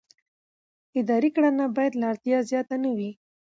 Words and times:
اداري 0.99 1.29
کړنه 1.35 1.65
باید 1.75 1.93
له 2.01 2.05
اړتیا 2.11 2.37
زیاته 2.49 2.75
نه 2.83 2.89
وي. 2.97 3.11